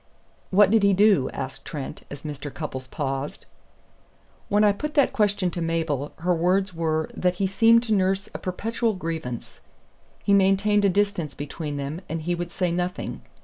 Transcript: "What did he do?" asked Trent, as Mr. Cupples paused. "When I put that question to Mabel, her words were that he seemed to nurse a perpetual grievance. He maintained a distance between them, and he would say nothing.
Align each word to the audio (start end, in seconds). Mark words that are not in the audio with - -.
"What 0.49 0.71
did 0.71 0.81
he 0.81 0.93
do?" 0.93 1.29
asked 1.29 1.63
Trent, 1.63 2.05
as 2.09 2.23
Mr. 2.23 2.51
Cupples 2.51 2.87
paused. 2.87 3.45
"When 4.49 4.63
I 4.63 4.71
put 4.71 4.95
that 4.95 5.13
question 5.13 5.51
to 5.51 5.61
Mabel, 5.61 6.11
her 6.21 6.33
words 6.33 6.73
were 6.73 7.11
that 7.13 7.35
he 7.35 7.45
seemed 7.45 7.83
to 7.83 7.93
nurse 7.93 8.27
a 8.33 8.39
perpetual 8.39 8.95
grievance. 8.95 9.61
He 10.23 10.33
maintained 10.33 10.85
a 10.85 10.89
distance 10.89 11.35
between 11.35 11.77
them, 11.77 12.01
and 12.09 12.23
he 12.23 12.33
would 12.33 12.51
say 12.51 12.71
nothing. 12.71 13.21